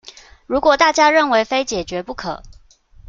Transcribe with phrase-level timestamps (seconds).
[0.47, 2.41] 如果大家認為非解決不可